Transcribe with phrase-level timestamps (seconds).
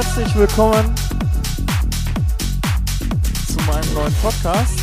[0.00, 0.94] Herzlich willkommen
[3.48, 4.78] zu meinem neuen Podcast.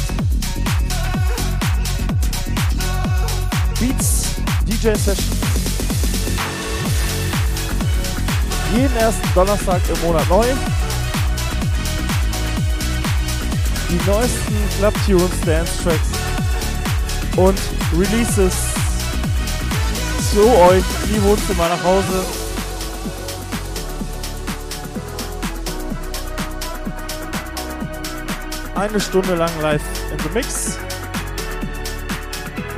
[3.80, 4.36] Beats
[4.68, 5.38] DJ Session.
[8.76, 10.48] Jeden ersten Donnerstag im Monat neu.
[13.90, 16.10] Die neuesten Club Tunes, Dance Tracks
[17.38, 17.58] und
[17.98, 18.54] Releases
[20.34, 22.45] zu euch in die Wohnzimmer nach Hause.
[28.76, 30.78] Eine Stunde lang live in the Mix.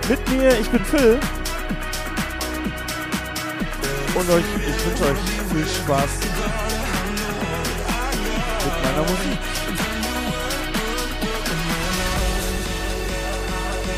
[0.08, 1.20] Mit mir, ich bin Phil.
[4.14, 5.18] Und euch, ich wünsche euch
[5.52, 6.10] viel Spaß
[8.64, 9.40] mit meiner Musik.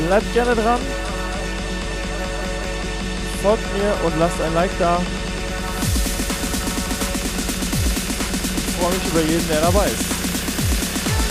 [0.06, 0.80] Bleibt gerne dran.
[3.42, 5.02] Folgt mir und lasst ein Like da.
[8.66, 10.09] Ich freue mich über jeden, der dabei ist.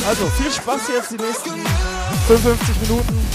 [0.10, 1.52] Also viel Spaß jetzt die nächsten
[2.28, 3.28] 55 Minuten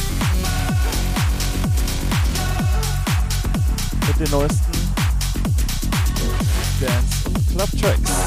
[4.09, 4.73] mit den neuesten
[6.81, 8.24] Dance und Club Tracks.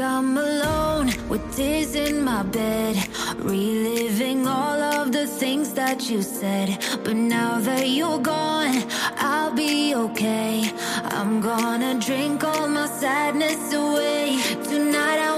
[0.00, 2.96] I'm alone with tears in my bed,
[3.38, 6.78] reliving all of the things that you said.
[7.04, 8.84] But now that you're gone,
[9.16, 10.70] I'll be okay.
[11.04, 14.38] I'm gonna drink all my sadness away.
[14.64, 15.37] Tonight I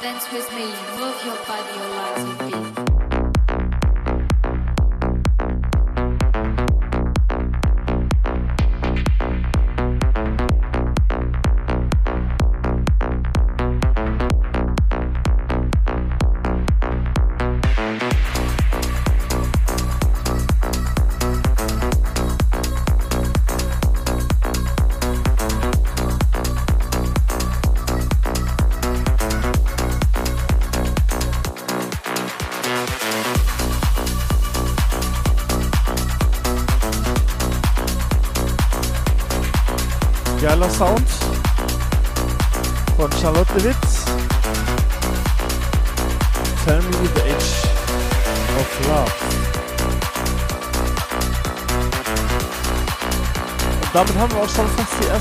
[0.00, 0.64] dance with me,
[1.00, 2.97] move your body, your legs, your feet.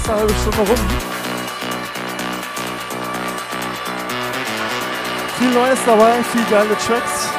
[0.07, 0.87] Erste halbe Stunde rum.
[5.37, 7.29] Viel Neues dabei, viel geile Tracks.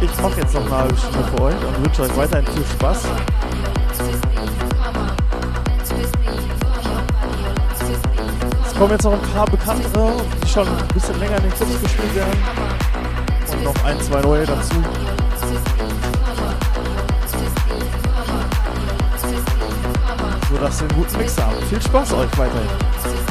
[0.00, 3.04] Ich mache jetzt noch eine halbe Stunde für euch und wünsche euch weiterhin viel Spaß.
[8.66, 10.12] Es kommen jetzt noch ein paar bekanntere,
[10.42, 12.42] die schon ein bisschen länger in den Clubs gespielt werden.
[13.52, 14.74] Und noch ein, zwei neue dazu.
[20.64, 21.62] Dass wir einen guten Mix haben.
[21.68, 23.23] Viel Spaß euch weiterhin.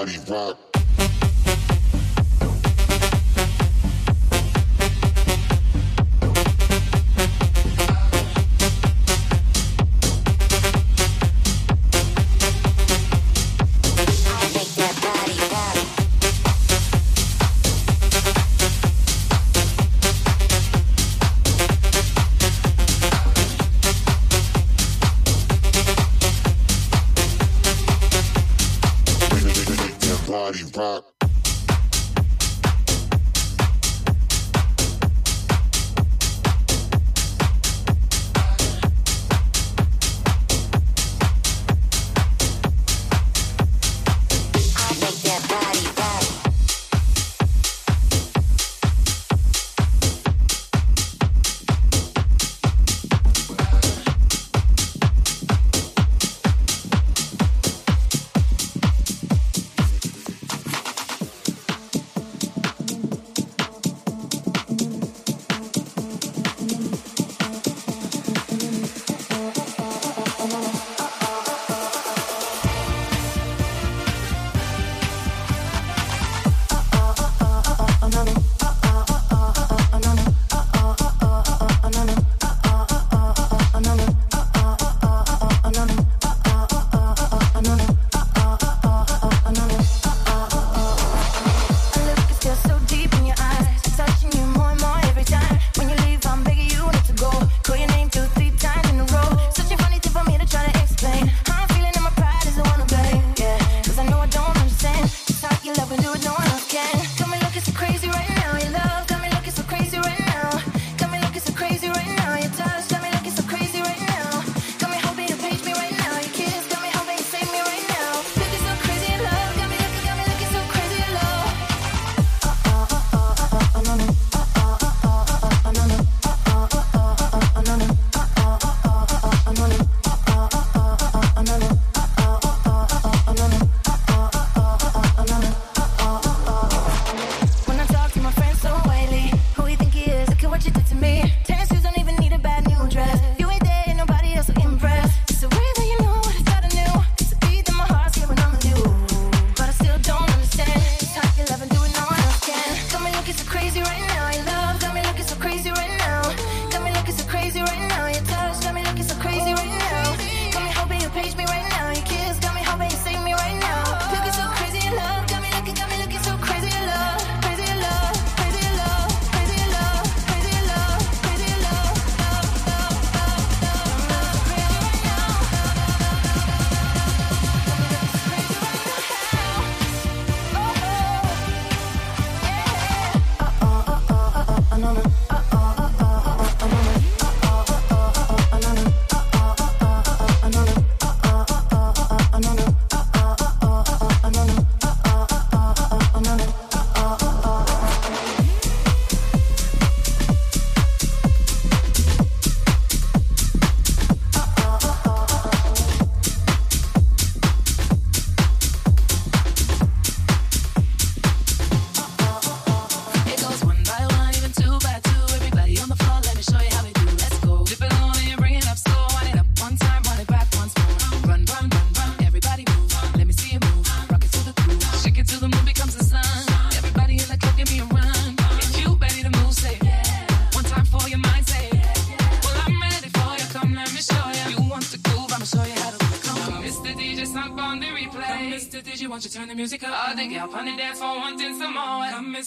[0.00, 0.69] Body Rock.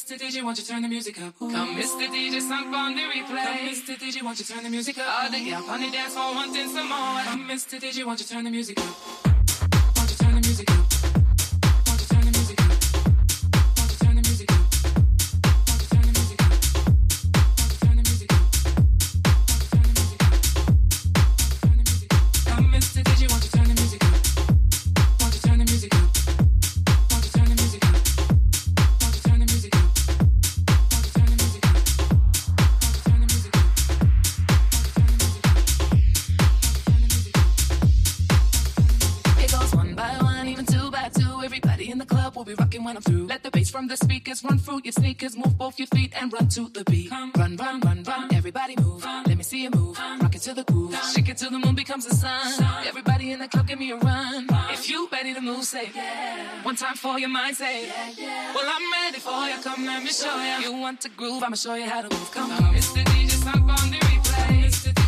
[0.04, 0.20] Mr.
[0.20, 1.40] DJ, won't you turn the music up?
[1.40, 2.10] Come, Mr.
[2.10, 3.46] DJ, sunk on the replay.
[3.46, 3.96] Come, Mr.
[3.96, 5.24] DJ, won't you turn the music up?
[5.24, 7.22] All the gal on the dance floor wanting some more.
[7.24, 7.80] Come, Mr.
[7.80, 8.86] DJ, won't you turn the music up?
[9.96, 10.83] won't you turn the music up?
[44.94, 47.10] Sneakers, move both your feet and run to the beat.
[47.10, 48.34] Come, run, run, run, run.
[48.34, 49.04] Everybody move.
[49.06, 49.98] Let me see you move.
[50.22, 50.96] Rock it to the groove.
[51.14, 52.64] Shake it till the moon becomes the sun.
[52.86, 54.48] Everybody in the club, give me a run.
[54.72, 56.64] If you ready to move, say yeah.
[56.64, 58.56] One time for your mind, say yeah, yeah.
[58.56, 59.58] Well, I'm ready for you.
[59.64, 60.66] Come, let me show you.
[60.66, 61.44] You want to groove?
[61.44, 62.32] I'ma show you how to move.
[62.32, 62.52] Come.
[62.76, 64.66] It's the DJ, stop on the replay.
[64.66, 65.03] Mr.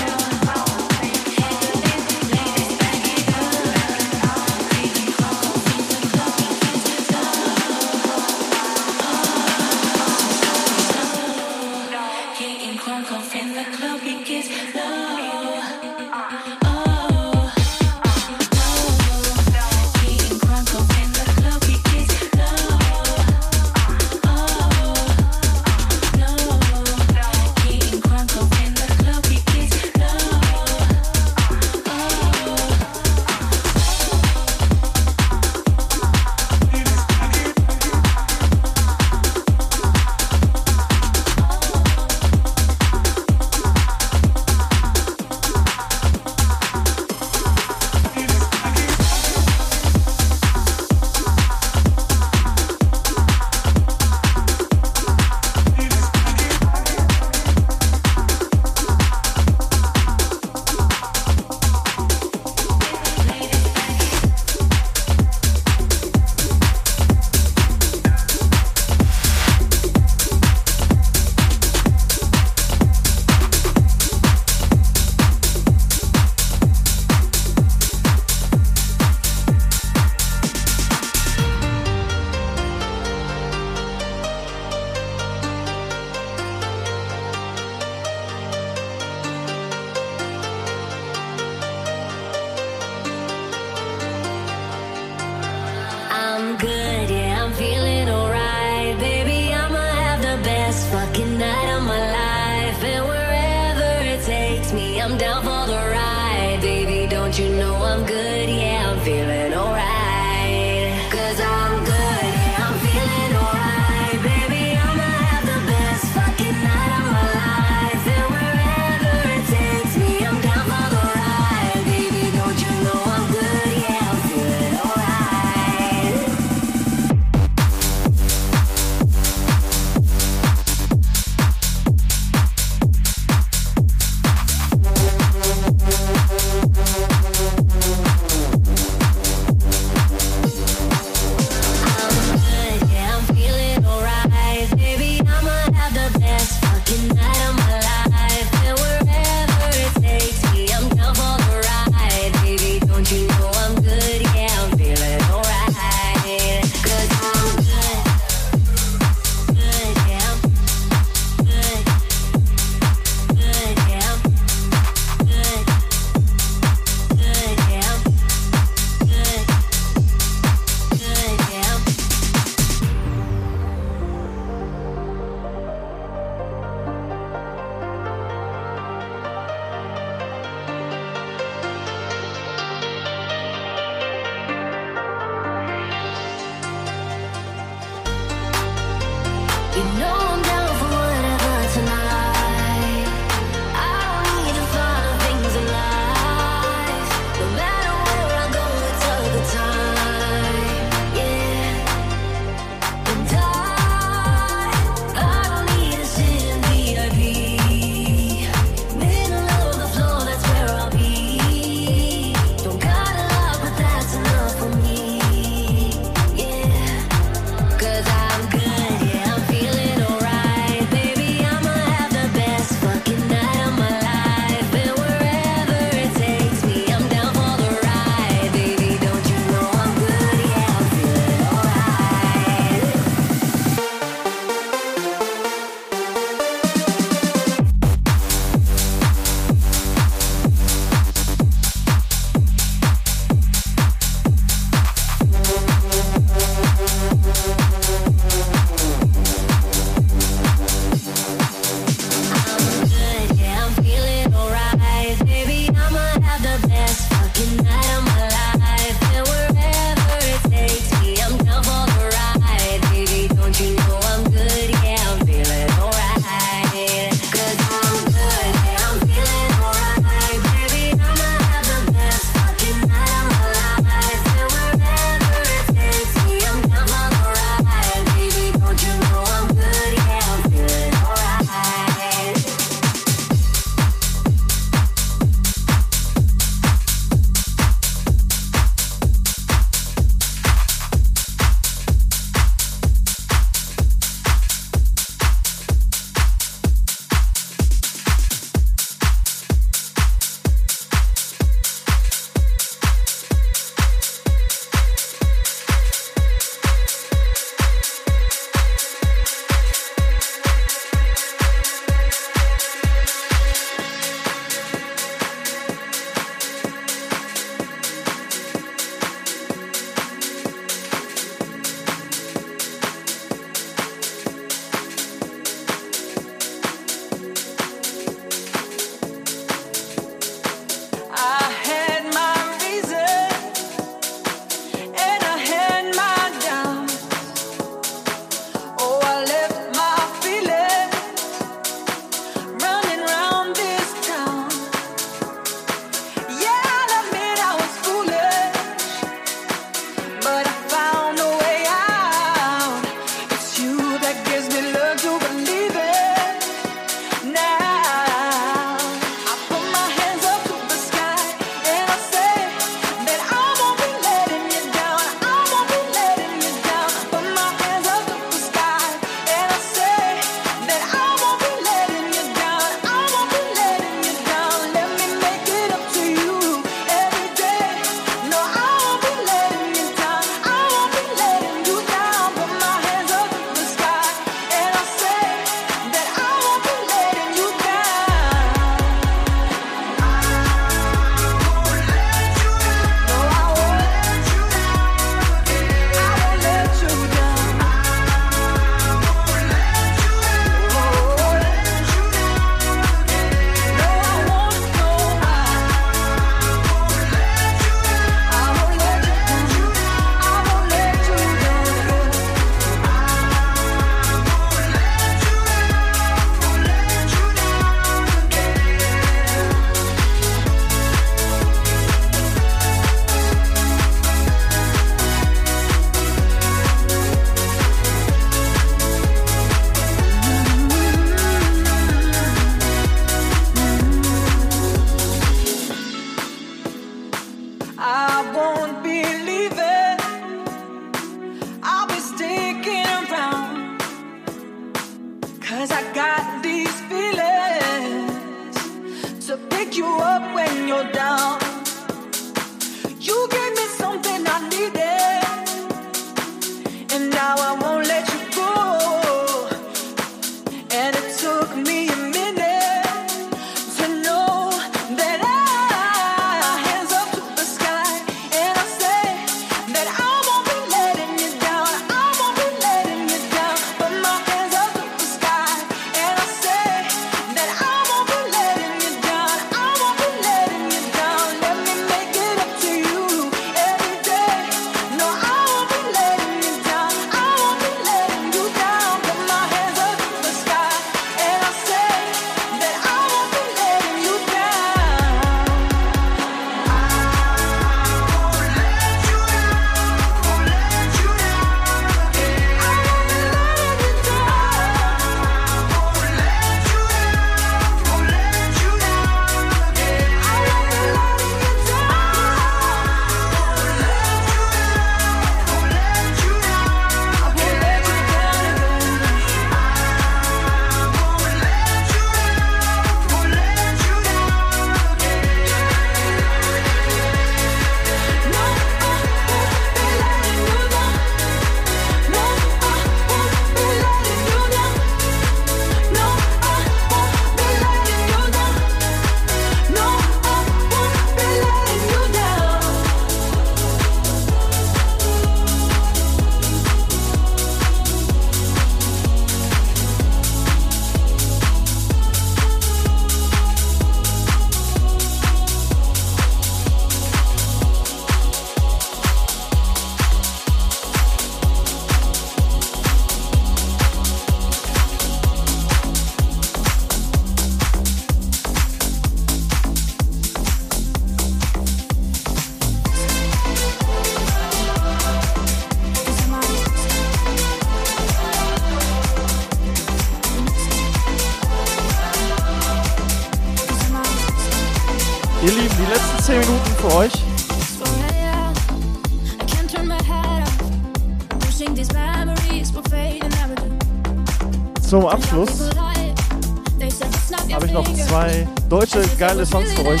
[599.42, 600.00] geile Songs für euch.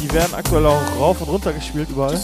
[0.00, 2.18] Die werden aktuell auch rauf und runter gespielt überall.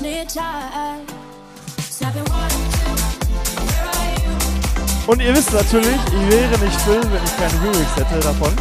[5.06, 8.52] Und ihr wisst natürlich, ich wäre nicht Phil, wenn ich keine Remix hätte davon.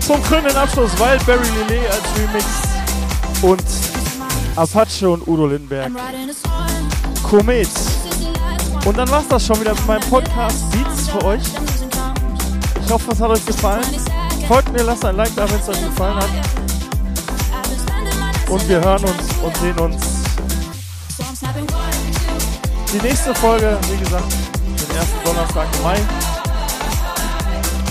[0.00, 2.46] Zum krönenden Abschluss Wildberry Lillet als Remix
[3.42, 3.64] und
[4.56, 5.90] Apache und Udo Lindenberg.
[7.22, 7.68] Komet.
[8.88, 11.42] Und dann war's das schon wieder mit meinem Podcast Beats für euch.
[12.82, 13.84] Ich hoffe, es hat euch gefallen.
[14.46, 16.30] Folgt mir, lasst ein Like da, wenn es euch gefallen hat.
[18.48, 20.02] Und wir hören uns und sehen uns.
[22.90, 24.32] Die nächste Folge, wie gesagt,
[24.64, 26.00] den ersten Donnerstag im Mai,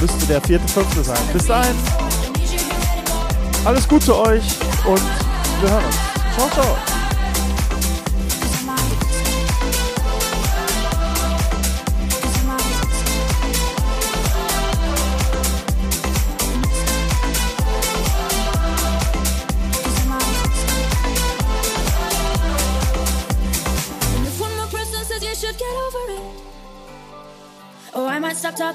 [0.02, 1.22] müsste der vierte, fünfte sein.
[1.32, 1.76] Bis dahin,
[3.66, 5.04] alles Gute euch und
[5.62, 5.96] wir hören uns.
[6.36, 6.97] Ciao, ciao.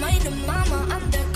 [0.00, 1.29] mind of mama, I'm the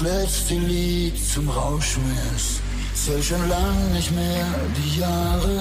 [0.00, 2.60] letzte Lied zum Rauschmiss.
[2.94, 4.46] Zähl schon lang nicht mehr
[4.76, 5.60] die Jahre,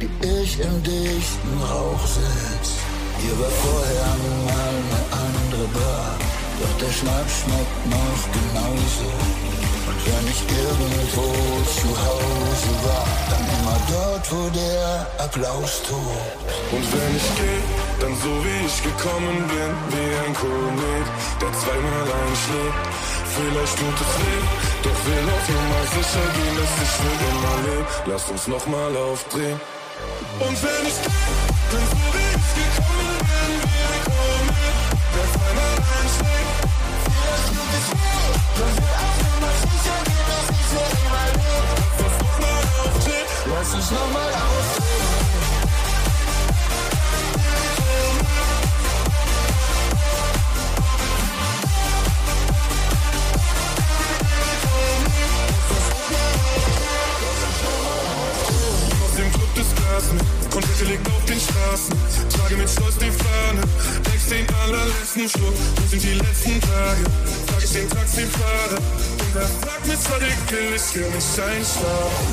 [0.00, 0.10] die
[0.42, 2.68] ich im dichten Rauch sitz.
[3.22, 4.12] Hier war vorher
[4.46, 6.16] mal eine andere Bar,
[6.60, 9.10] doch der Schnaps schmeckt noch genauso.
[9.88, 11.28] Und wenn ich irgendwo
[11.80, 16.46] zu Hause war, dann immer dort, wo der Applaus tobt.
[16.72, 17.60] Und wenn ich geh,
[18.00, 21.06] dann so wie ich gekommen bin, wie ein Komet,
[21.40, 24.42] der zweimal einschlägt vielleicht tut es weh,
[24.82, 27.86] doch will auf Nummer sicher gehen, dass ich für immer lebe.
[28.06, 29.60] Lass uns nochmal aufdrehen.
[30.40, 30.96] Und wenn ich
[70.52, 72.28] ich für mich einschlafen.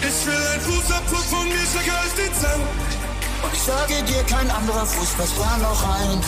[0.00, 2.60] Ich will ein Fußabdruck von mir stärker als den Zahn.
[3.42, 6.20] Und ich sage dir, kein anderer Fuß passt da noch ein.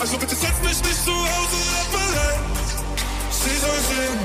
[0.00, 2.40] Also bitte setz mich nicht zu Hause ab allein.
[3.30, 4.20] Sie soll sehen.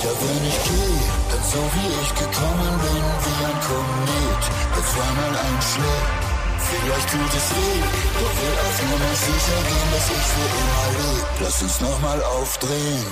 [0.00, 0.96] Ja, wenn ich geh,
[1.30, 4.42] dann so wie ich gekommen bin, wie ein Komet,
[4.72, 6.30] der zweimal einschlägt.
[6.70, 7.80] Vielleicht tut es weh,
[8.16, 11.26] doch will auf Nummer sicher gehen, dass ich für immer leb.
[11.40, 13.06] Lass uns nochmal aufdrehen.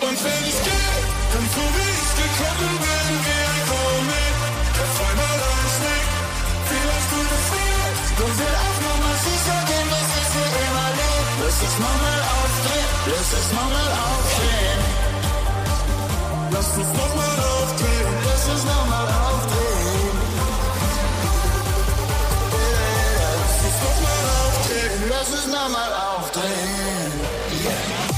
[0.00, 4.36] Und wenn ich geh, dann so wie ich gekommen bin, wie ein Komet,
[4.76, 6.12] der zweimal einschlägt.
[6.70, 7.46] Vielleicht tut es
[8.18, 11.26] doch will auf Nummer sicher gehen, dass ich für immer leb.
[11.42, 15.10] Lass uns nochmal aufdrehen, lass uns nochmal aufdrehen.
[16.52, 18.08] Lass uns nochmal aufdrehen.
[18.26, 20.16] Lass uns nochmal aufdrehen.
[23.40, 24.92] Lass uns nochmal aufdrehen.
[25.08, 27.10] Lass uns nochmal aufdrehen.
[27.62, 28.09] Yeah.